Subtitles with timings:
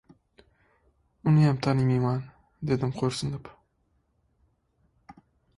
[1.31, 2.23] —Uniyam tanimayman!—
[2.71, 3.53] dedim xo‘rsinib.